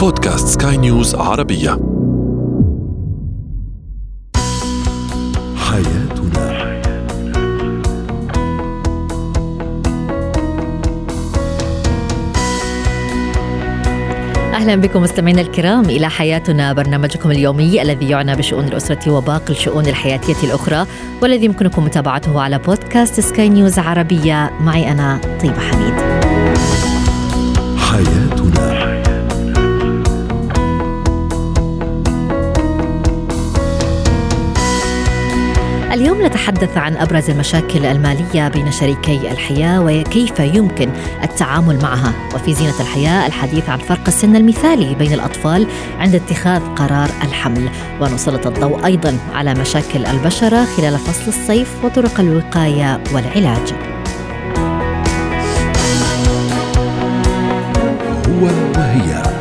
[0.00, 1.70] بودكاست سكاي نيوز عربية.
[5.56, 6.50] حياتنا.
[14.54, 20.44] أهلا بكم مستمعينا الكرام إلى حياتنا برنامجكم اليومي الذي يعنى بشؤون الأسرة وباقي الشؤون الحياتية
[20.44, 20.86] الأخرى
[21.22, 24.50] والذي يمكنكم متابعته على بودكاست سكاي نيوز عربية.
[24.60, 25.94] معي أنا طيبة حميد.
[27.78, 28.29] حياتنا.
[36.00, 40.90] اليوم نتحدث عن أبرز المشاكل المالية بين شريكي الحياة وكيف يمكن
[41.22, 42.12] التعامل معها.
[42.34, 45.66] وفي زينة الحياة الحديث عن فرق السن المثالي بين الأطفال
[45.98, 47.68] عند اتخاذ قرار الحمل.
[48.00, 53.74] ونسلط الضوء أيضا على مشاكل البشرة خلال فصل الصيف وطرق الوقاية والعلاج.
[58.28, 59.39] هو وهي.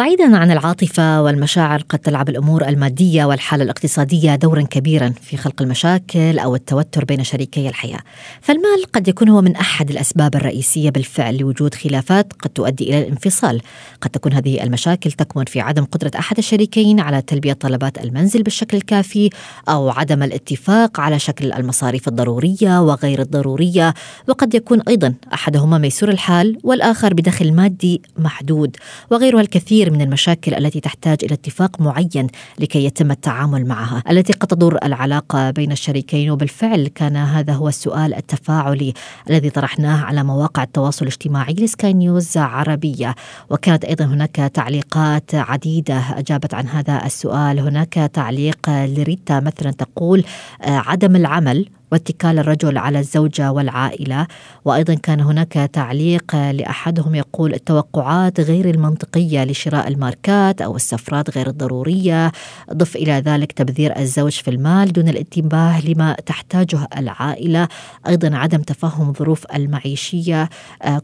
[0.00, 6.38] بعيدا عن العاطفة والمشاعر قد تلعب الأمور المادية والحالة الاقتصادية دورا كبيرا في خلق المشاكل
[6.38, 7.98] أو التوتر بين شريكي الحياة.
[8.40, 13.60] فالمال قد يكون هو من أحد الأسباب الرئيسية بالفعل لوجود خلافات قد تؤدي إلى الانفصال.
[14.00, 18.76] قد تكون هذه المشاكل تكمن في عدم قدرة أحد الشريكين على تلبية طلبات المنزل بالشكل
[18.76, 19.30] الكافي
[19.68, 23.94] أو عدم الاتفاق على شكل المصاريف الضرورية وغير الضرورية.
[24.28, 28.76] وقد يكون أيضا أحدهما ميسور الحال والآخر بدخل مادي محدود.
[29.10, 32.26] وغيرها الكثير من المشاكل التي تحتاج إلى اتفاق معين
[32.58, 36.30] لكي يتم التعامل معها، التي قد تضر العلاقة بين الشريكين.
[36.30, 38.94] وبالفعل كان هذا هو السؤال التفاعلي
[39.30, 43.14] الذي طرحناه على مواقع التواصل الاجتماعي لسكاي نيوز عربية،
[43.50, 50.24] وكانت أيضا هناك تعليقات عديدة أجابت عن هذا السؤال، هناك تعليق لريتا مثلا تقول
[50.60, 54.26] عدم العمل واتكال الرجل على الزوجة والعائلة.
[54.64, 62.32] وأيضا كان هناك تعليق لأحدهم يقول التوقعات غير المنطقية لشراء الماركات أو السفرات غير الضرورية.
[62.72, 67.68] ضف إلى ذلك تبذير الزوج في المال دون الانتباه لما تحتاجه العائلة.
[68.08, 70.48] أيضا عدم تفهم ظروف المعيشية.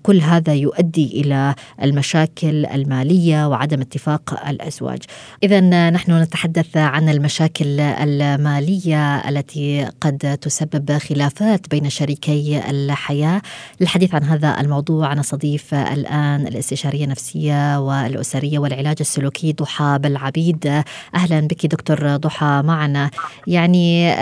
[0.03, 4.99] كل هذا يؤدي إلى المشاكل المالية وعدم اتفاق الأزواج.
[5.43, 13.43] إذا نحن نتحدث عن المشاكل المالية التي قد تسبب تسبب خلافات بين شريكي الحياة.
[13.81, 20.83] للحديث عن هذا الموضوع أنا صديف الآن الاستشارية النفسية والأسرية والعلاج السلوكي ضحى بالعبيد.
[21.15, 23.11] أهلا بك دكتور ضحى معنا.
[23.47, 24.15] يعني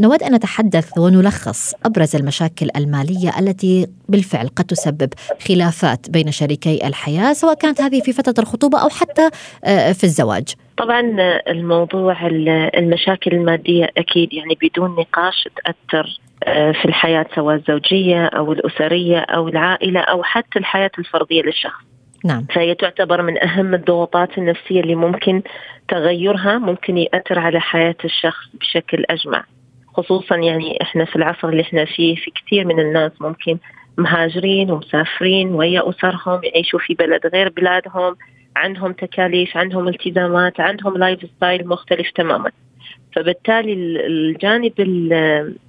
[0.00, 5.12] نود أن نتحدث ونلخص أبرز المشاكل المالية التي بالفعل قد تسبب
[5.48, 9.30] خلافات بين شريكي الحياة سواء كانت هذه في فترة الخطوبة أو حتى
[9.94, 10.48] في الزواج.
[10.76, 11.00] طبعا
[11.48, 12.26] الموضوع
[12.76, 16.20] المشاكل المادية أكيد يعني بدون نقاش تأثر
[16.72, 21.84] في الحياة سواء الزوجية أو الأسرية أو العائلة أو حتى الحياة الفردية للشخص.
[22.24, 22.46] نعم.
[22.54, 25.42] فهي تعتبر من أهم الضغوطات النفسية اللي ممكن
[25.88, 29.44] تغيرها ممكن يأثر على حياة الشخص بشكل أجمع.
[29.94, 33.58] خصوصا يعني إحنا في العصر اللي إحنا فيه في كثير من الناس ممكن
[33.98, 38.16] مهاجرين ومسافرين ويا أسرهم يعيشوا في بلد غير بلادهم
[38.56, 42.50] عندهم تكاليف عندهم التزامات عندهم lifestyle مختلف تماما.
[43.16, 43.72] فبالتالي
[44.06, 44.72] الجانب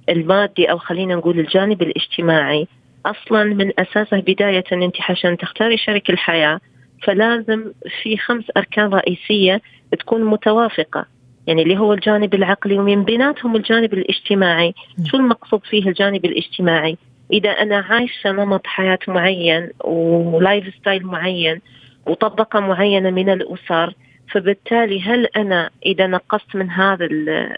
[0.08, 2.66] المادي أو خلينا نقول الجانب الاجتماعي
[3.06, 6.60] أصلا من أساسه بداية أنت عشان تختاري شريك الحياة
[7.02, 7.72] فلازم
[8.02, 9.60] في خمس أركان رئيسية
[9.98, 11.06] تكون متوافقة.
[11.46, 14.74] يعني اللي هو الجانب العقلي ومن بيناتهم الجانب الاجتماعي.
[15.06, 16.96] شو المقصود فيه الجانب الاجتماعي؟
[17.32, 21.60] إذا أنا عايشة نمط حياة معين و lifestyle معين
[22.08, 23.94] وطبقة معينة من الأسر
[24.32, 27.08] فبالتالي هل أنا إذا نقصت من هذا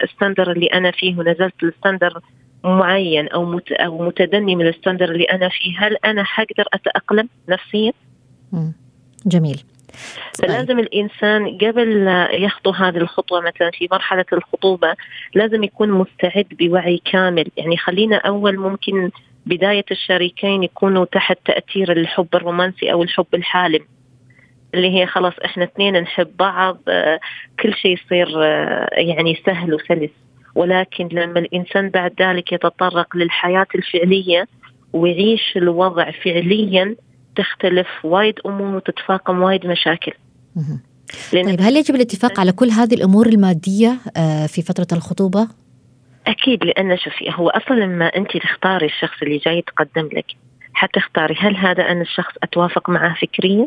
[0.03, 2.21] ال standard اللي أنا فيه ونزلت ل standard
[2.65, 7.93] معين أو أو متدني من ال standard اللي أنا فيه هل أنا حقدر أتأقلم نفسيا؟
[9.27, 9.63] جميل.
[10.39, 14.95] فلازم الإنسان قبل يخطو هذه الخطوة مثلا في مرحلة الخطوبة
[15.35, 17.47] لازم يكون مستعد بوعي كامل.
[17.57, 19.11] يعني خلينا أول ممكن
[19.47, 23.81] بداية الشريكين يكونوا تحت تأثير الحب الرومانسي أو الحب الحالم.
[24.75, 26.79] اللي هي خلاص إحنا اثنين نحب بعض
[27.63, 28.43] كل شيء يصير
[28.93, 30.11] يعني سهل وسلس
[30.55, 34.47] ولكن لما الإنسان بعد ذلك يتطرق للحياة الفعلية
[34.93, 36.97] ويعيش الوضع فعليا
[37.37, 40.13] تختلف وايد أمور وتتفاقم وايد مشاكل.
[41.33, 43.99] طيب هل يجب الاتفاق على كل هذه الأمور المادية
[44.47, 45.49] في فترة الخطوبة؟
[46.27, 50.27] أكيد لأن شوفي هو أصلا لما انت تختاري الشخص اللي جاي يتقدم لك
[50.73, 53.67] حتختاري هل هذا أنا الشخص أتوافق معه فكريا؟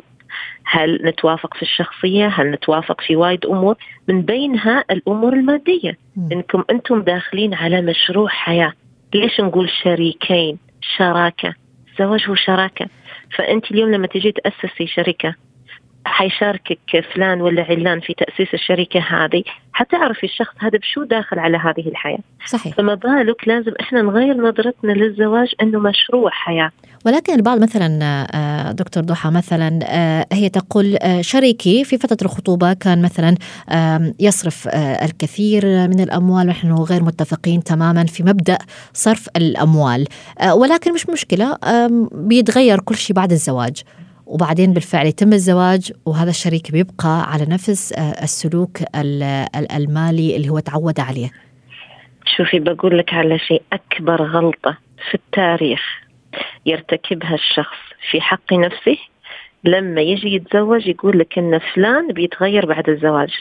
[0.65, 3.75] هل نتوافق في الشخصية؟ هل نتوافق في وايد أمور؟
[4.07, 5.97] من بينها الأمور المادية.
[6.31, 8.73] إنكم أنتم داخلين على مشروع حياة.
[9.13, 10.57] ليش نقول شريكين؟
[10.97, 11.53] شراكة.
[11.91, 12.85] الزواج هو شراكة.
[13.37, 15.35] فأنت اليوم لما تجي تأسسي شركة
[16.05, 19.43] حيشاركك فلان ولا علان في تأسيس الشركة هذه
[19.73, 22.19] حتعرفي الشخص هذا بشو داخل على هذه الحياة.
[22.45, 22.75] صحيح.
[22.75, 26.71] فما بالك لازم إحنا نغير نظرتنا للزواج إنه مشروع حياة.
[27.05, 27.99] ولكن البعض مثلا
[28.33, 33.35] آه، دكتور ضحى مثلا آه، هي تقول آه، شريكي في فترة الخطوبة كان مثلا
[34.19, 34.67] يصرف
[35.03, 38.57] الكثير من الأموال ونحن غير متفقين تماما في مبدأ
[38.93, 40.07] صرف الأموال.
[40.53, 41.57] ولكن مش مشكلة
[42.11, 43.83] بيتغير كل شيء بعد الزواج.
[44.25, 48.77] وبعدين بالفعل يتم الزواج وهذا الشريك بيبقى على نفس السلوك
[49.71, 51.31] المالي اللي هو تعود عليه.
[52.37, 54.77] شوفي بقول لك على شيء أكبر غلطة
[55.09, 56.02] في التاريخ.
[56.65, 57.77] يرتكبها الشخص
[58.11, 58.97] في حق نفسه
[59.63, 63.33] لما يجي يتزوج يقول لك إن فلان بيتغير بعد الزواج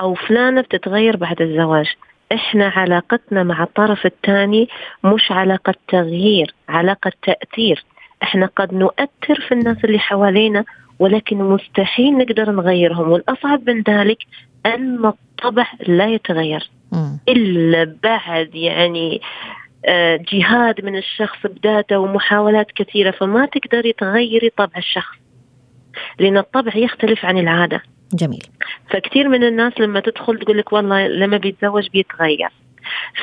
[0.00, 1.86] أو فلانة بتتغير بعد الزواج.
[2.32, 4.68] إحنا علاقتنا مع الطرف الثاني
[5.04, 7.84] مش علاقة تغيير علاقة تأثير.
[8.22, 10.64] إحنا قد نؤثر في الناس اللي حوالينا
[10.98, 13.10] ولكن مستحيل نقدر نغيرهم.
[13.10, 14.18] والأصعب من ذلك
[14.66, 16.70] أن الطبع لا يتغير.
[17.28, 19.20] إلا بعد يعني
[20.32, 25.16] جهاد من الشخص بذاته ومحاولات كثيرة فما تقدري تغيري طبع الشخص
[26.18, 27.82] لأن الطبع يختلف عن العادة.
[28.14, 28.46] جميل.
[28.90, 32.48] فكثير من الناس لما تدخل تقول لك والله لما بيتزوج بيتغير.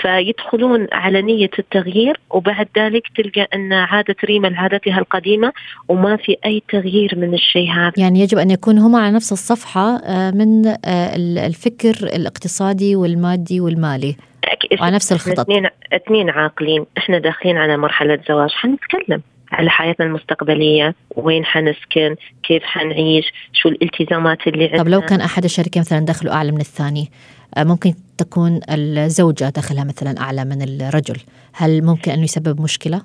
[0.01, 5.53] فيدخلون على نية التغيير وبعد ذلك تلقى أن عادت ريما لعادتها القديمة
[5.88, 7.94] وما في أي تغيير من الشيء هذا.
[7.97, 11.15] يعني يجب أن يكون هم على نفس الصفحة آه، من آه،
[11.47, 14.15] الفكر الاقتصادي والمادي والمالي.
[14.81, 15.39] وعلى نفس الخطط.
[15.39, 16.85] اثنين اثنين عاقلين.
[16.97, 18.50] إحنا داخلين على مرحلة زواج.
[18.50, 19.21] حنتكلم.
[19.51, 25.44] على حياتنا المستقبلية وين حنسكن كيف حنعيش شو الالتزامات اللي عندنا طب لو كان أحد
[25.44, 27.12] الشريكين مثلا دخله أعلى من الثاني
[27.57, 31.18] آه، ممكن تكون الزوجة دخلها مثلا أعلى من الرجل.
[31.54, 33.01] هل ممكن أنه يسبب مشكلة؟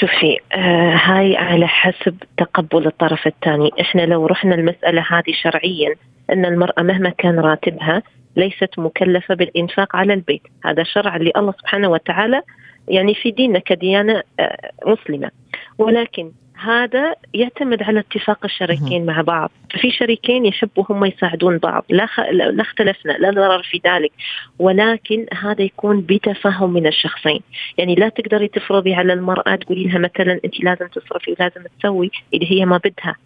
[0.00, 3.70] شوفي آه هاي على حسب تقبل الطرف الثاني.
[3.80, 5.94] إحنا لو رحنا المسألة هذه شرعيا
[6.30, 8.02] أن المرأة مهما كان راتبها
[8.36, 10.42] ليست مكلفة بالإنفاق على البيت.
[10.64, 12.42] هذا شرع اللي الله سبحانه وتعالى
[12.88, 15.30] يعني في ديننا كديانة آه مسلمة.
[15.78, 19.50] ولكن هذا يعتمد على اتفاق الشريكين مع بعض.
[19.70, 21.84] في شريكين يحبوا هم يساعدون بعض.
[21.88, 22.20] لا, خ...
[22.30, 24.12] لا اختلفنا لا ضرر في ذلك.
[24.58, 27.40] ولكن هذا يكون بتفاهم من الشخصين.
[27.78, 32.50] يعني لا تقدري تفرضي على المرأة تقولي لها مثلا أنت لازم تصرفي ولازم تسوي اللي
[32.50, 33.16] هي ما بدها.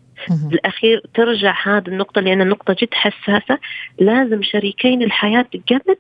[0.51, 3.59] بالاخير ترجع هذه النقطة لأن النقطة جد حساسة.
[3.99, 5.97] لازم شريكين الحياة قبل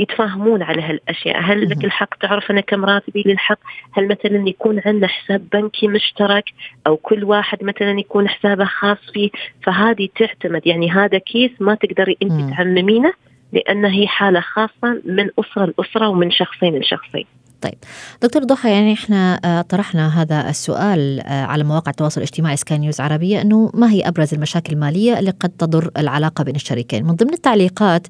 [0.00, 1.40] يتفاهمون على هالأشياء.
[1.40, 3.58] هل لك الحق تعرف أنا كم راتبي للحق؟
[3.92, 6.44] هل مثلا يكون عندنا حساب بنكي مشترك
[6.86, 9.30] أو كل واحد مثلا يكون حسابه خاص فيه؟
[9.62, 10.66] فهذه تعتمد.
[10.66, 13.12] يعني هذا كيس ما تقدري انت تعممينه
[13.52, 17.24] لأن هي حالة خاصة من أسرة لأسرة ومن شخصين لشخصين.
[17.62, 17.74] طيب.
[18.22, 23.00] دكتور ضحى يعني إحنا آه، طرحنا هذا السؤال آه، على مواقع التواصل الاجتماعي سكاي نيوز
[23.00, 27.32] عربية إنه ما هي أبرز المشاكل المالية اللي قد تضر العلاقة بين الشريكين؟ من ضمن
[27.32, 28.06] التعليقات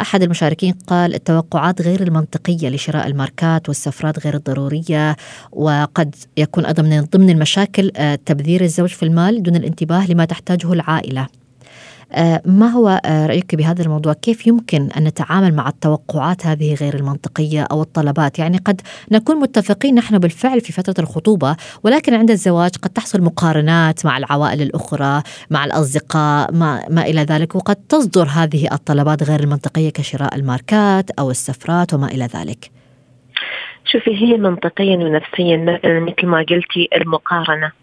[0.00, 5.16] أحد المشاركين قال التوقعات غير المنطقية لشراء الماركات والسفرات غير الضرورية
[5.52, 10.72] وقد يكون أيضا من ضمن المشاكل آه، تبذير الزوج في المال دون الانتباه لما تحتاجه
[10.72, 11.22] العائلة.
[11.22, 11.41] آه،
[12.46, 17.66] ما هو آه، رأيك بهذا الموضوع؟ كيف يمكن أن نتعامل مع التوقعات هذه غير المنطقية
[17.72, 18.80] أو الطلبات؟ يعني قد
[19.12, 24.62] نكون متفقين نحن بالفعل في فترة الخطوبة ولكن عند الزواج قد تحصل مقارنات مع العوائل
[24.62, 31.10] الأخرى مع الأصدقاء ما, ما إلى ذلك وقد تصدر هذه الطلبات غير المنطقية كشراء الماركات
[31.10, 32.70] أو السفرات وما إلى ذلك.
[33.84, 37.81] شوفي هي منطقيا ونفسيا مثل ما قلتي المقارنة.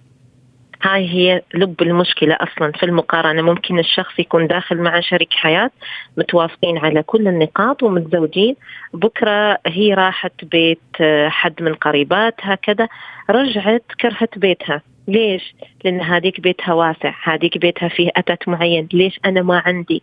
[0.81, 3.41] هاي هي لب المشكلة أصلا في المقارنة.
[3.41, 5.71] ممكن الشخص يكون داخل مع شريك حياة
[6.17, 8.55] متوافقين على كل النقاط ومتزوجين.
[8.93, 10.79] بكرة هي راحت بيت
[11.27, 12.87] حد من قريباتها كذا
[13.29, 14.81] رجعت كرهت بيتها.
[15.07, 18.87] ليش؟ لأن هذيك بيتها واسع هذيك بيتها فيه أتت معين.
[18.93, 20.01] ليش أنا ما عندي؟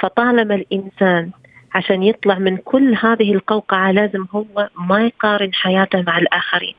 [0.00, 1.30] فطالما الإنسان
[1.74, 6.74] عشان يطلع من كل هذه القوقعة لازم هو ما يقارن حياته مع الآخرين.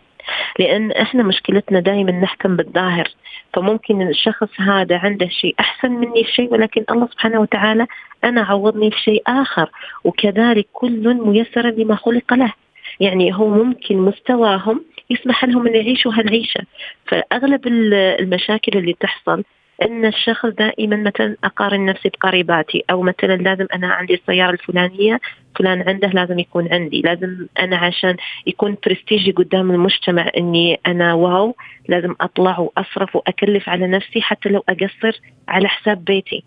[0.59, 3.07] لأن إحنا مشكلتنا دائما نحكم بالظاهر.
[3.53, 7.88] فممكن الشخص هذا عنده شيء أحسن مني في شيء ولكن الله سبحانه وتعالى
[8.24, 9.69] أنا عوضني في شيء آخر.
[10.03, 12.53] وكذلك كل ميسر لما خلق له.
[13.00, 16.62] يعني هو ممكن مستواهم يسمح لهم أن يعيشوا هالعيشة.
[17.05, 17.67] فأغلب
[18.19, 19.43] المشاكل اللي تحصل
[19.81, 25.19] إن الشخص دائما مثلا أقارن نفسي بقريباتي أو مثلا لازم أنا عندي السيارة الفلانية
[25.55, 27.01] فلان عنده لازم يكون عندي.
[27.01, 28.17] لازم أنا عشان
[28.48, 31.55] يكون برستيجي قدام المجتمع إني أنا واو
[31.88, 36.43] لازم أطلع وأصرف وأكلف على نفسي حتى لو أقصر على حساب بيتي.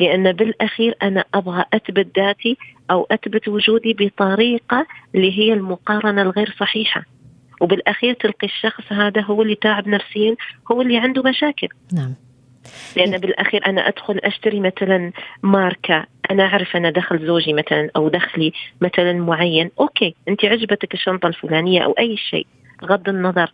[0.00, 2.56] لأن بالأخير أنا أبغى أثبت ذاتي
[2.90, 7.02] أو أثبت وجودي بطريقة اللي هي المقارنة الغير صحيحة.
[7.60, 10.36] وبالأخير تلقي الشخص هذا هو اللي تعب نفسيا
[10.72, 11.68] هو اللي عنده مشاكل.
[11.92, 12.14] نعم.
[12.96, 18.52] لأن بالأخير أنا أدخل أشتري مثلا ماركة أنا أعرف أنا دخل زوجي مثلا أو دخلي
[18.80, 22.46] مثلا معين okay أنت عجبتك الشنطة الفلانية أو أي شيء
[22.82, 23.52] بغض النظر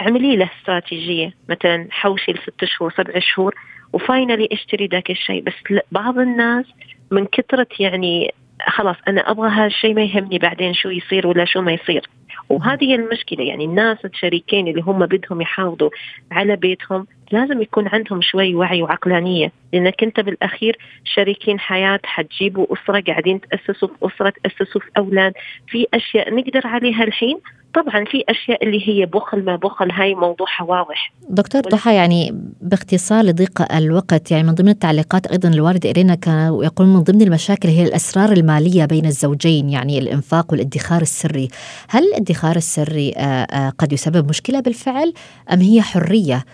[0.00, 3.54] اعملي له استراتيجية مثلا حوشي لست شهور سبع شهور
[3.92, 5.42] و finally أشتري ذاك الشيء.
[5.42, 5.52] بس
[5.92, 6.66] بعض الناس
[7.10, 8.34] من كثرة يعني
[8.66, 12.02] خلاص أنا أبغى هذا الشيء ما يهمني بعدين شو يصير ولا شو ما يصير.
[12.48, 15.90] وهذه المشكلة يعني الناس الشريكين اللي هم بدهم يحافظوا
[16.32, 23.00] على بيتهم لازم يكون عندهم شوي وعي وعقلانية لأنك أنت بالأخير شريكين حياة حتجيبوا أسرة
[23.06, 25.32] قاعدين تأسسوا في أسرة تأسسوا في أولاد
[25.66, 27.38] في أشياء نقدر عليها الحين.
[27.74, 31.12] طبعا في أشياء اللي هي بخل ما بخل هاي موضوعها واضح.
[31.28, 36.86] دكتور ضحى يعني باختصار لضيق الوقت يعني من ضمن التعليقات أيضا الوارد إلينا كان يقول
[36.86, 41.48] من ضمن المشاكل هي الأسرار المالية بين الزوجين يعني الإنفاق والادخار السري.
[41.88, 45.12] هل الادخار السري آه، آه، قد يسبب مشكلة بالفعل
[45.52, 46.44] أم هي حرية؟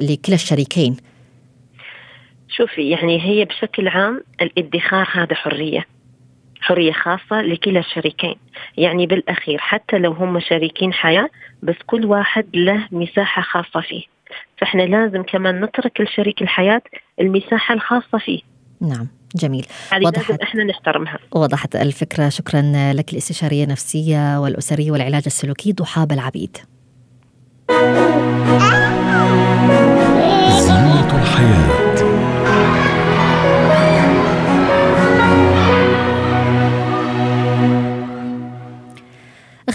[0.00, 0.96] لكلا الشريكين.
[2.48, 5.86] شوفي يعني هي بشكل عام الادخار هذا حرية
[6.60, 8.34] حرية خاصة لكلا الشريكين.
[8.76, 11.28] يعني بالأخير حتى لو هم شريكين حياة
[11.62, 14.02] بس كل واحد له مساحة خاصة فيه.
[14.58, 16.82] فإحنا لازم كمان نترك لشريك الحياة
[17.20, 18.40] المساحة الخاصة فيه.
[18.80, 19.66] نعم جميل.
[20.04, 21.18] وضحت لازم إحنا نحترمها.
[21.32, 22.28] وضحت الفكرة.
[22.28, 26.56] شكرا لك الاستشارية النفسية والأسرية والعلاج السلوكي ضحاب العبيد
[27.70, 28.91] زينة
[31.18, 31.81] الحياة.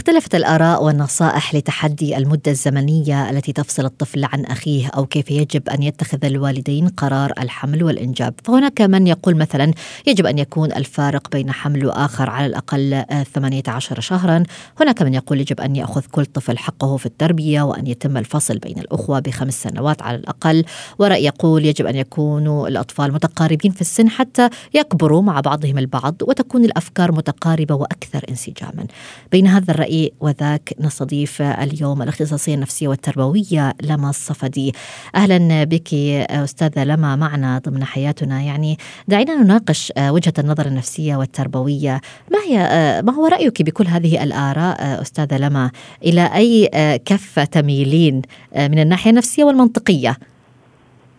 [0.07, 5.83] اختلفت الآراء والنصائح لتحدي المدة الزمنية التي تفصل الطفل عن أخيه أو كيف يجب أن
[5.83, 8.33] يتخذ الوالدين قرار الحمل والإنجاب.
[8.43, 9.73] فهناك من يقول مثلا
[10.07, 14.43] يجب أن يكون الفارق بين حمل وآخر على الأقل 18 شهرا.
[14.79, 18.79] هناك من يقول يجب أن يأخذ كل طفل حقه في التربية وأن يتم الفصل بين
[18.79, 20.63] الأخوة بخمس سنوات على الأقل.
[20.99, 26.65] ورأي يقول يجب أن يكونوا الأطفال متقاربين في السن حتى يكبروا مع بعضهم البعض وتكون
[26.65, 28.87] الأفكار متقاربة وأكثر انسجاما.
[29.31, 34.72] بين هذا الرأي وذاك نستضيف اليوم الاختصاصية النفسية والتربوية لما الصفدي.
[35.16, 35.94] أهلا بك
[36.32, 38.42] أستاذة لما معنا ضمن حياتنا.
[38.42, 38.77] يعني
[39.08, 42.01] دعينا نناقش وجهة النظر النفسية والتربوية.
[42.32, 42.58] ما هي
[43.01, 45.72] ما هو رأيك بكل هذه الآراء أستاذة لما؟
[46.06, 46.70] إلى أي
[47.06, 48.22] كفة تميلين
[48.56, 50.18] من الناحية النفسية والمنطقية؟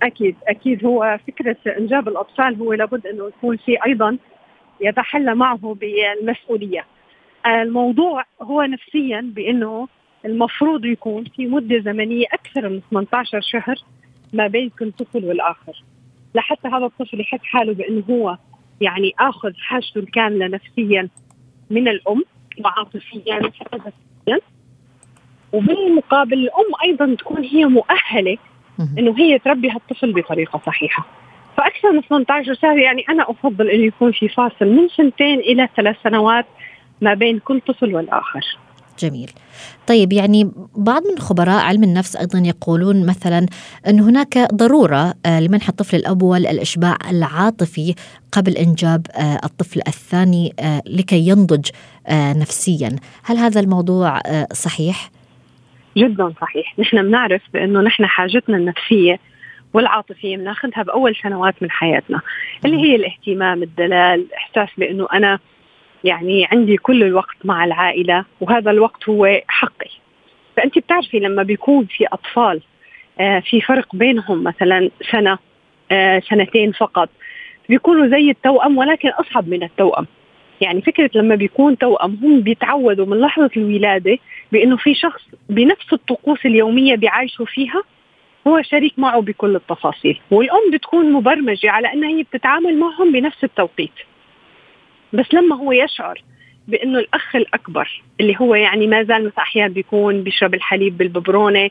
[0.02, 0.84] أكيد أكيد.
[0.84, 4.18] هو فكرة إنجاب الأطفال هو لابد أنه يكون في أيضا
[4.80, 6.84] يتحلى معه بالمسؤولية.
[7.46, 9.88] الموضوع هو نفسيا بأنه
[10.24, 13.76] المفروض يكون في مدة زمنية أكثر من 18 شهر
[14.32, 15.82] ما بين كل طفل والآخر.
[16.34, 18.38] لحتى هذا الطفل يحس حاله بأنه هو
[18.80, 21.08] يعني آخذ حاجته الكاملة نفسيا
[21.70, 22.22] من الأم
[22.64, 24.40] وعاطفيا وجسديا
[25.52, 28.38] وبالمقابل الأم أيضا تكون هي مؤهلة
[28.98, 31.06] إنه هي تربي هالطفل بطريقة صحيحة.
[31.56, 35.96] فأكثر من 18 سنه يعني أنا أفضل إنه يكون في فاصل من سنتين إلى ثلاث
[36.04, 36.46] سنوات
[37.00, 38.58] ما بين كل طفل والآخر.
[38.98, 39.30] جميل.
[39.86, 43.46] طيب يعني بعض من خبراء علم النفس أيضا يقولون مثلا
[43.88, 47.94] أن هناك ضرورة آه، لمنح الطفل الأول الاشباع العاطفي
[48.32, 51.66] قبل إنجاب آه، الطفل الثاني آه، لكي ينضج
[52.10, 52.96] نفسيا.
[53.24, 54.20] هل هذا الموضوع
[54.52, 55.10] صحيح؟
[55.96, 56.78] جدا صحيح.
[56.78, 59.18] نحن بنعرف بأنه نحن حاجتنا النفسية
[59.74, 62.20] والعاطفية بناخذها بأول سنوات من حياتنا
[62.64, 65.38] اللي هي الاهتمام الدلال إحساس بأنه أنا
[66.04, 69.90] يعني عندي كل الوقت مع العائلة وهذا الوقت هو حقي.
[70.56, 72.60] فأنت بتعرفي لما بيكون في أطفال
[73.20, 75.38] آه، في فرق بينهم مثلا سنة
[75.90, 77.08] آه، سنتين فقط
[77.68, 80.06] بيكونوا زي التوأم ولكن أصعب من التوأم.
[80.60, 84.18] يعني فكرة لما بيكون توأم هم بيتعودوا من لحظة الولادة
[84.52, 87.82] بإنه في شخص بنفس الطقوس اليومية بيعايشوا فيها
[88.46, 90.20] هو شريك معه بكل التفاصيل.
[90.30, 93.92] والأم بتكون مبرمجة على إنها هي بتتعامل معهم بنفس التوقيت.
[95.12, 96.22] بس لما هو يشعر
[96.68, 101.70] بإنه الأخ الأكبر اللي هو يعني ما زال مثلا أحيانا بيكون بيشرب الحليب بالببرونة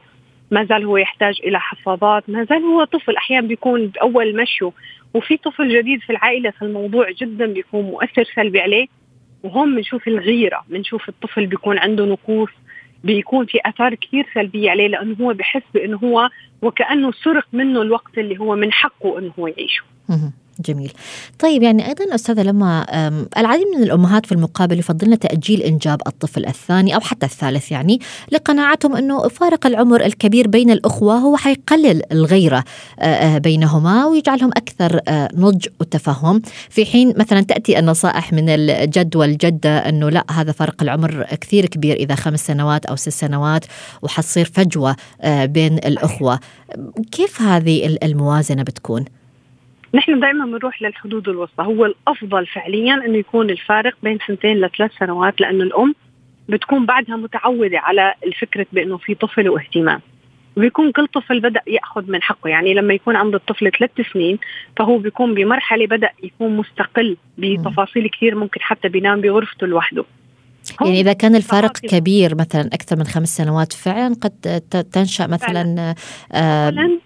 [0.51, 4.72] ما زال هو يحتاج إلى حفاضات ما زال هو طفل أحيانا بيكون بأول مشيه.
[5.13, 8.88] وفي طفل جديد في العائلة فالموضوع جدا بيكون مؤثر سلبي عليه.
[9.44, 12.50] وهون بنشوف الغيرة بنشوف الطفل بيكون عنده نقوص
[13.03, 16.29] بيكون في آثار كثير سلبية عليه لأنه هو بحس بإنه هو
[16.62, 19.84] وكأنه سرق منه الوقت اللي هو من حقه إنه هو يعيشه.
[20.66, 20.92] جميل.
[21.40, 22.86] طيب يعني أيضا أستاذة لما
[23.38, 28.00] العديد من الأمهات في المقابل يفضلن تأجيل إنجاب الطفل الثاني أو حتى الثالث يعني
[28.32, 32.64] لقناعتهم أنه فارق العمر الكبير بين الأخوة هو حيقلل الغيرة
[33.36, 35.02] بينهما ويجعلهم أكثر
[35.34, 36.42] نضج وتفهم.
[36.70, 41.96] في حين مثلا تأتي النصائح من الجد والجدة أنه لا هذا فرق العمر كثير كبير
[41.96, 43.66] إذا خمس سنوات أو ست سنوات
[44.02, 44.96] وحتصير فجوة
[45.26, 46.40] بين الأخوة.
[47.12, 49.06] كيف هذه الموازنة بتكون؟
[49.94, 51.63] نحن دائما بنروح للحدود الوسطى.
[51.63, 55.96] هو الأفضل فعليا إنه يكون الفارق بين سنتين لثلاث سنوات لأنه الأم
[56.50, 60.01] بتكون بعدها متعودة على الفكرة بإنه في طفل واهتمام.
[60.58, 62.50] وبيكون كل طفل بدأ يأخذ من حقه.
[62.50, 64.38] يعني لما يكون عند الطفل ثلاث سنين
[64.77, 70.06] فهو بيكون بمرحلة بدأ يكون مستقل بتفاصيل كثير ممكن حتى بينام بغرفته لوحده.
[70.82, 74.62] يعني إذا كان الفرق كبير مثلا أكثر من خمس سنوات فعلا قد
[74.94, 75.96] تنشأ مثلا
[76.34, 77.00] آه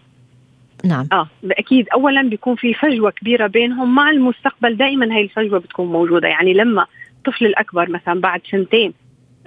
[0.85, 1.07] نعم.
[1.11, 1.89] آه أكيد.
[1.89, 4.77] اولا بيكون في فجوة كبيرة بينهم مع المستقبل.
[4.77, 6.27] دائما هاي الفجوة بتكون موجودة.
[6.27, 6.85] يعني لما
[7.17, 8.93] الطفل الأكبر مثلا بعد سنتين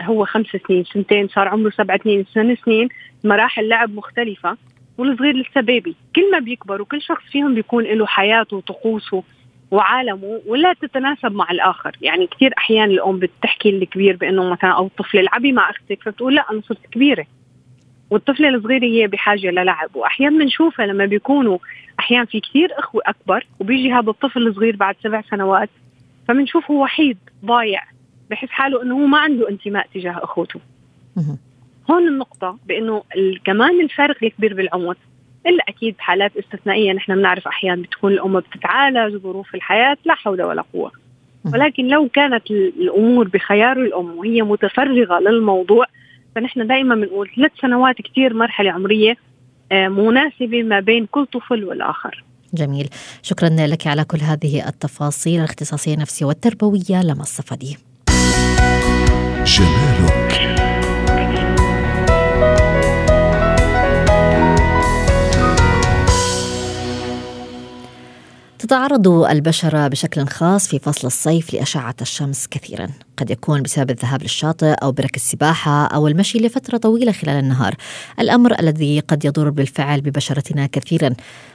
[0.00, 2.88] هو خمس سنين سنتين صار عمره سبع سنين ثمان سنين
[3.24, 4.56] مراحل لعب مختلفة
[4.98, 9.22] والصغير لسه بيبي كل ما بيكبر وكل شخص فيهم بيكون له حياته وطقوسه
[9.70, 11.96] وعالمه ولا تتناسب مع الآخر.
[12.02, 16.44] يعني كثير أحيان الأم بتحكي الكبير بأنه مثلا أو الطفل العبي مع أختك فبتقول لا
[16.50, 17.26] أنا صرت كبيرة.
[18.14, 19.96] والطفلة الصغيرة هي بحاجة للعب.
[19.96, 21.58] واحيانا بنشوفها لما بيكونوا
[22.00, 25.68] أحيانا في كثير أخوة أكبر وبيجي هذا الطفل الصغير بعد سبع سنوات
[26.28, 27.82] فبنشوفه وحيد ضايع
[28.30, 30.60] بحس حاله إنه هو ما عنده انتماء تجاه أخوته.
[31.90, 33.02] هون النقطة بأنه
[33.44, 34.96] كمان الفارق الكبير بالعمر.
[35.46, 40.64] إلا أكيد حالات استثنائية نحن بنعرف أحيانا بتكون الأم بتتعالج ظروف الحياة لا حول ولا
[40.72, 40.92] قوة.
[41.52, 45.86] ولكن لو كانت الأمور بخيار الأم وهي متفرغة للموضوع
[46.34, 49.16] فنحن دائما بنقول ثلاث سنوات كثير مرحلة عمرية
[49.72, 52.24] آه، مناسبة ما بين كل طفل والآخر.
[52.54, 52.88] جميل.
[53.22, 57.02] شكرا لك على كل هذه التفاصيل الاختصاصية النفسية والتربوية.
[57.02, 57.76] لما الصفدي
[59.44, 60.54] جمالك
[68.58, 72.88] تتعرض البشرة بشكل خاص في فصل الصيف لأشعة الشمس كثيرا.
[73.16, 77.74] قد يكون بسبب الذهاب للشاطئ أو برك السباحة أو المشي لفترة طويلة خلال النهار.
[78.20, 81.14] الأمر الذي قد يضر بالفعل ببشرتنا كثيرا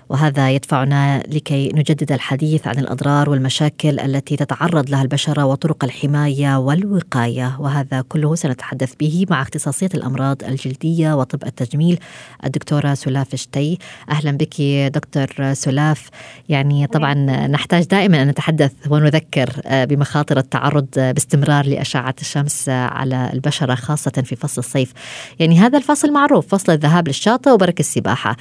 [0.09, 7.57] وهذا يدفعنا لكي نجدد الحديث عن الأضرار والمشاكل التي تتعرض لها البشرة وطرق الحماية والوقاية.
[7.59, 11.99] وهذا كله سنتحدث به مع اختصاصية الأمراض الجلدية وطب التجميل
[12.45, 13.79] الدكتورة سلاف شتي.
[14.09, 14.61] أهلا بك
[14.93, 16.09] دكتور سلاف.
[16.49, 17.13] يعني طبعا
[17.47, 21.48] نحتاج دائما أن نتحدث ونذكر بمخاطر التعرض باستمرار.
[21.49, 24.93] الاستمرار لأشعة الشمس على البشرة خاصة في فصل الصيف.
[25.39, 28.35] يعني هذا الفصل معروف فصل الذهاب للشاطئ وبرك السباحة.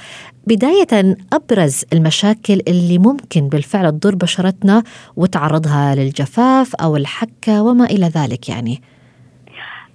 [0.47, 4.83] بداية أبرز المشاكل اللي ممكن بالفعل تضر بشرتنا
[5.15, 8.81] وتعرضها للجفاف أو الحكة وما إلى ذلك يعني.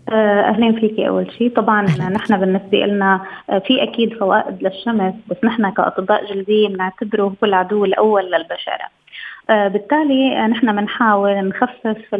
[0.09, 1.57] آه، اهلين فيكي أول شيء.
[1.57, 7.46] طبعا نحن بالنسبة لنا آه، في أكيد فوائد للشمس بس نحن كأطباء جلدية بنعتبره هو
[7.46, 9.03] العدو الأول للبشرة.
[9.48, 12.12] بالتالي نحن بنحاول نخفف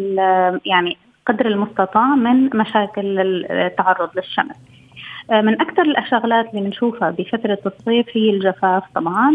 [0.65, 4.57] يعني قدر المستطاع من مشاكل التعرض للشمس.
[5.31, 9.31] آه، من أكثر الشغلات اللي بنشوفها بفترة الصيف هي الجفاف طبعا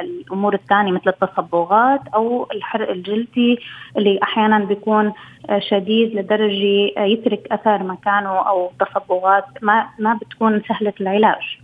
[0.00, 3.58] الأمور الثانية مثل التصبغات أو الحرق الجلدي
[3.96, 5.12] اللي أحيانا بيكون
[5.50, 11.58] آه، شديد لدرجة يترك أثر مكانه أو تصبغات ما ما بتكون سهلة العلاج.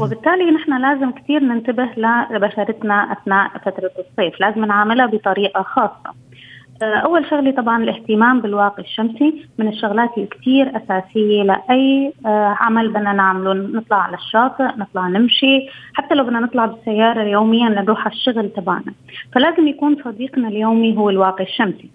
[0.00, 1.88] وبالتالي نحن لازم كثير ننتبه
[2.30, 6.14] لبشرتنا أثناء فترة الصيف، لازم نعاملها بطريقة خاصة.
[6.82, 13.12] آه، أول شغلة طبعا الاهتمام بالواقي الشمسي من الشغلات الكثير أساسية لأي آه، عمل بدنا
[13.12, 18.50] نعمله نطلع على الشاطئ نطلع نمشي حتى لو بدنا نطلع بالسيارة يوميا لنروح على الشغل
[18.50, 18.92] تبعنا.
[19.32, 21.90] فلازم يكون صديقنا اليومي هو الواقي الشمسي.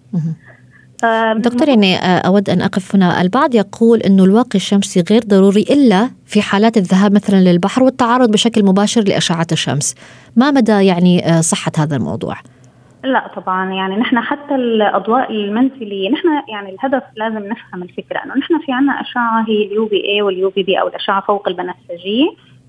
[1.36, 3.22] دكتور يعني آه، أود أن أقف هنا.
[3.22, 8.64] البعض يقول أنه الواقي الشمسي غير ضروري إلا في حالات الذهاب مثلا للبحر والتعرض بشكل
[8.64, 9.94] مباشر لأشعة الشمس.
[10.36, 12.36] ما مدى يعني آه، صحة هذا الموضوع؟
[13.04, 18.58] لا طبعا يعني نحن حتى الأضواء المنزلية نحن يعني الهدف لازم نفهم الفكرة إنه نحن
[18.66, 22.26] في عنا أشعة هي ال UVA وال UVB أو الأشعة فوق البنفسجية.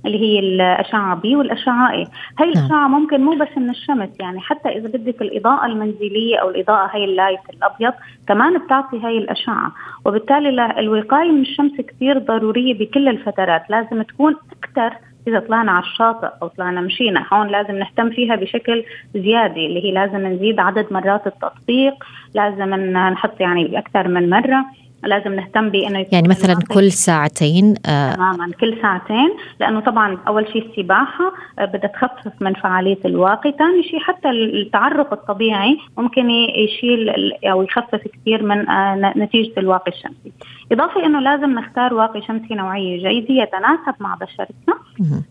[0.07, 2.03] اللي هي الأشعة B والأشعة A
[2.39, 2.65] هاي نعم.
[2.65, 7.05] الأشعة ممكن مو بس من الشمس يعني حتى إذا بدك الإضاءة المنزلية أو الإضاءة هاي
[7.05, 7.93] ال light الأبيض
[8.27, 9.71] كمان بتعطي هاي الأشعة.
[10.05, 13.69] وبالتالي الوقاية من الشمس كثير ضرورية بكل الفترات.
[13.69, 17.25] لازم تكون أكثر إذا طلعنا على الشاطئ أو طلعنا مشينا.
[17.33, 18.83] هون لازم نهتم فيها بشكل
[19.15, 21.93] زيادة اللي هي لازم نزيد عدد مرات التطبيق
[22.35, 24.65] لازم نحط يعني أكثر من مرة.
[25.07, 30.47] لازم نهتم بانه يكون يعني مثلا كل ساعتين آه تماما كل ساعتين لأنه طبعا أول
[30.53, 37.09] شيء السباحة آه، بدها تخفف من فعالية الواقي، ثاني شيء حتى التعرق الطبيعي ممكن يشيل
[37.43, 40.31] أو يخفف كثير من آه، نتيجة الواقي الشمسي،
[40.71, 44.77] إضافة إنه لازم نختار واقي شمسي نوعية جيدة يتناسب مع بشرتنا.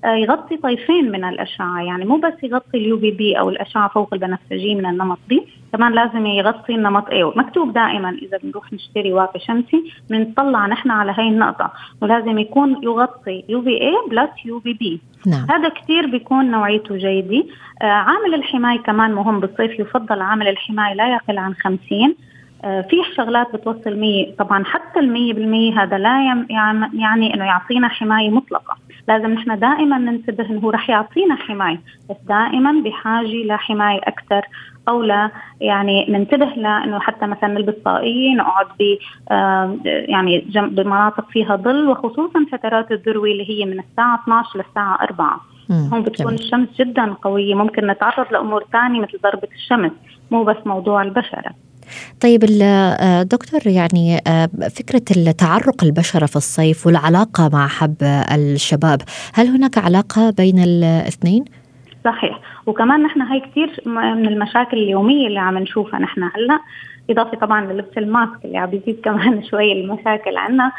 [0.04, 4.74] آه، يغطي طيفين من الأشعة يعني مو بس يغطي ال UVB أو الأشعة فوق البنفسجية
[4.74, 7.08] من النمط B كمان لازم يغطي النمط.
[7.10, 12.80] A مكتوب دائما إذا بنروح نشتري واقي شمسي بنطلع نحن على هاي النقطة ولازم يكون
[12.82, 15.46] يغطي يو في اي بلس يو في بي نعم.
[15.50, 17.44] هذا كثير بيكون نوعيته جيدة.
[17.82, 21.78] آه عامل الحماية كمان مهم بالصيف يفضل عامل الحماية لا يقل عن 50
[22.64, 26.46] آه في شغلات بتوصل 100 طبعا حتى ال 100% هذا لا يعني,
[26.94, 28.76] يعني إنه يعطينا حماية مطلقة.
[29.08, 34.42] لازم نحن دائما ننتبه إنه هو رح يعطينا حماية بس دائما بحاجة لحماية أكثر.
[34.88, 38.96] أو لا يعني ننتبه لأنه حتى مثلا نلبس طاقية نقعد ب
[40.08, 45.40] يعني جنب بمناطق فيها ظل وخصوصا فترات الذروة اللي هي من الساعة 12 للساعة 4
[45.68, 45.88] مم.
[45.92, 46.40] هون بتكون جميل.
[46.40, 49.90] الشمس جدا قوية ممكن نتعرض لأمور ثانية مثل ضربة الشمس
[50.30, 51.50] مو بس موضوع البشرة
[52.20, 54.46] طيب ال- آه، دكتور يعني آه،
[54.78, 57.94] فكرة التعرق البشرة في الصيف والعلاقة مع حب
[58.34, 59.00] الشباب
[59.34, 61.44] هل هناك علاقة بين الاثنين؟
[62.04, 66.60] صحيح وكمان نحن هاي كثير من المشاكل اليومية اللي عم نشوفها نحن هلأ
[67.10, 70.72] إضافة طبعا للبس الماسك اللي عم بيزيد كمان شوي المشاكل عنا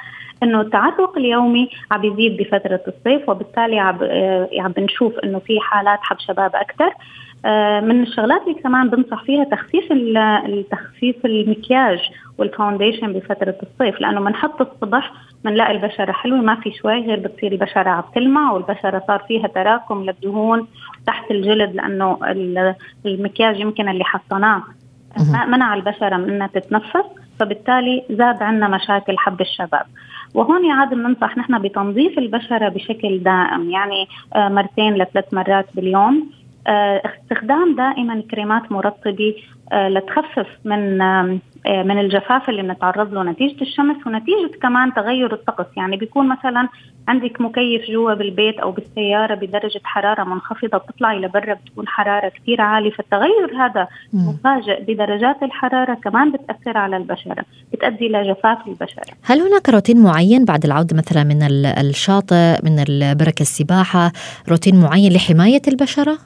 [0.43, 5.99] إنه التعرق اليومي عم بيزيد بفترة الصيف وبالتالي عم آه، عم بنشوف إنه في حالات
[6.01, 6.93] حب شباب أكثر
[7.83, 11.99] من الشغلات اللي كمان بنصح فيها تخفيف التخفيف المكياج
[12.37, 15.11] والفاونديشن بفترة الصيف لأنه بنحط الصبح
[15.45, 20.03] بنلاقي البشرة حلوة ما في شوي غير بتصير البشرة عم تلمع والبشرة صار فيها تراكم
[20.03, 20.67] للدهون
[21.07, 24.63] تحت الجلد لأنه ال- المكياج يمكن اللي حطيناه
[25.47, 27.05] منع البشرة من إنها تتنفس
[27.39, 29.85] فبالتالي زاد عندنا مشاكل حب الشباب.
[30.33, 36.29] وهون عاد بننصح نحن بتنظيف البشرة بشكل دائم يعني آه، مرتين لثلاث مرات باليوم.
[36.31, 36.36] آه،
[36.69, 39.35] استخدام دائما كريمات مرطبة
[39.71, 45.65] آه، لتخفف من آه، من الجفاف اللي بنتعرض له نتيجة الشمس ونتيجة كمان تغير الطقس
[45.77, 46.67] يعني بيكون مثلا
[47.07, 52.91] عندك مكيف جوا بالبيت أو بالسيارة بدرجة حرارة منخفضة بتطلعي لبرا بتكون حرارة كثير عالية
[52.91, 54.29] فالتغير هذا مم.
[54.29, 60.65] مفاجئ بدرجات الحرارة كمان بتأثر على البشرة بتؤدي لجفاف البشرة هل هناك روتين معين بعد
[60.65, 64.11] العودة مثلا من ال- الشاطئ من ال- بركة السباحة
[64.49, 66.17] روتين معين لحماية البشرة؟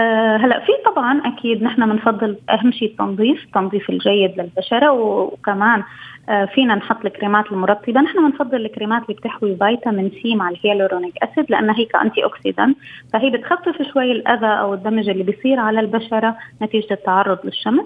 [0.00, 5.82] آه هلا في طبعا أكيد نحن بنفضل أهم شيء التنظيف التنظيف الجيد للبشرة وكمان
[6.28, 8.00] آه فينا نحط الكريمات المرطبة.
[8.00, 12.76] نحن بنفضل الكريمات اللي بتحوي فيتامين C مع ال hyaluronic acid لأنها هي ك antioxidant
[13.12, 17.84] فهي بتخفف شوي الأذى أو ال damage اللي بيصير على البشرة نتيجة التعرض للشمس.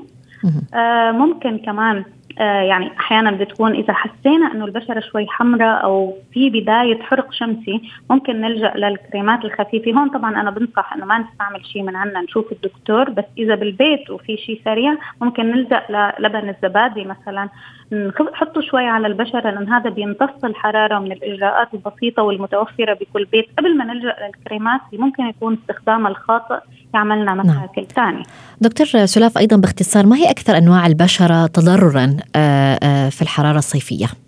[0.75, 2.05] آه ممكن كمان
[2.39, 8.41] يعني أحيانا بتكون إذا حسينا إنه البشرة شوي حمراء أو في بداية حرق شمسي ممكن
[8.41, 9.93] نلجأ للكريمات الخفيفة.
[9.93, 14.11] هون طبعا أنا بنصح إنه ما نستعمل شيء من عنا نشوف الدكتور بس إذا بالبيت
[14.11, 15.83] وفي شيء سريع ممكن نلجأ
[16.19, 17.49] للبن الزبادي مثلا.
[17.93, 23.77] نحطه شوي على البشرة لأن هذا بيمتص الحرارة من الإجراءات البسيطة والمتوفرة بكل بيت قبل
[23.77, 26.59] ما نلجأ للكريمات اللي ممكن يكون استخدامها الخاطئ
[26.95, 28.23] يعملنا مشاكل ثانية.
[28.61, 34.24] دكتور سلاف أيضا باختصار ما هي أكثر أنواع البشرة تضررا آه، آه، في الحرارة الصيفية؟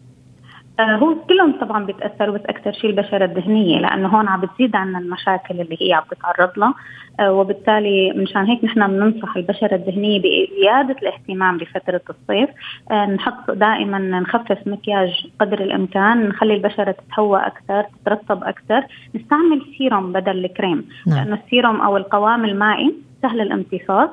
[0.80, 4.98] آه، هو كلهم طبعا بيتأثروا بس أكثر شيء البشرة الدهنيه لأنه هون عم بتزيد عنا
[4.98, 6.74] المشاكل اللي هي عم تتعرض لها.
[7.20, 12.50] آه، وبالتالي مشان هيك نحن بننصح البشرة الدهنيه بزيادة الاهتمام بفترة الصيف.
[12.90, 18.86] آه، نحط دائما نخفف مكياج قدر الإمكان نخلي البشرة تتهوى أكثر تترطب أكثر.
[19.14, 21.16] نستعمل سيروم بدل الكريم نعم.
[21.18, 24.10] لأنه السيروم أو القوام المائي سهل الامتصاص.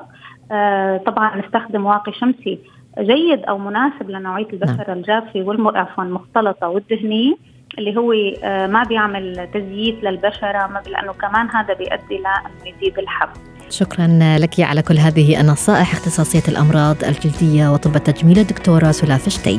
[0.52, 2.58] آه، طبعا نستخدم واقي شمسي
[2.98, 5.68] جيد أو مناسب لنوعية البشرة الجافة والم...
[5.68, 7.34] عفوا المختلطه والدهنيه
[7.78, 13.28] اللي هو آه، ما بيعمل تزييت للبشرة ما لأنه كمان هذا بيؤدي لأنه يزيد الحب
[13.70, 14.06] شكرا
[14.38, 19.58] لك على كل هذه النصائح اختصاصية الأمراض الجلدية وطب التجميل الدكتورة سلاف شتي.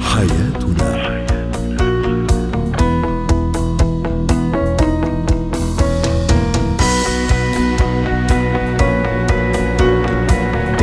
[0.00, 0.49] حياتنا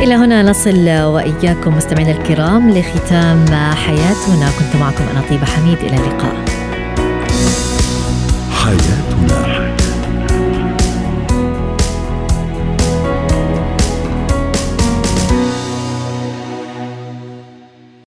[0.08, 3.44] إلى هنا نصل وإياكم مستمعينا الكرام لختام
[3.74, 4.50] حياتنا.
[4.58, 5.78] كنت معكم أنا طيبة حميد.
[5.78, 6.44] إلى اللقاء.
[8.50, 9.77] حياتنا.